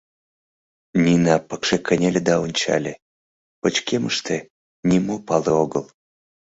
Нина 1.03 1.35
пыкше 1.47 1.77
кынеле 1.85 2.21
да 2.27 2.35
ончале— 2.45 2.93
пычкемыште 3.61 4.37
нимо 4.89 5.15
пале 5.27 5.51
огыл. 5.63 5.85